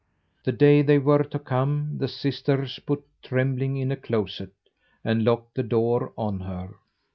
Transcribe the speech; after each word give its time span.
The 0.45 0.51
day 0.51 0.81
they 0.81 0.97
were 0.97 1.21
to 1.25 1.37
come, 1.37 1.99
the 1.99 2.07
sisters 2.07 2.79
put 2.87 3.03
Trembling 3.21 3.77
in 3.77 3.91
a 3.91 3.95
closet, 3.95 4.51
and 5.03 5.23
locked 5.23 5.53
the 5.53 5.61
door 5.61 6.11
on 6.17 6.39
her. 6.39 6.73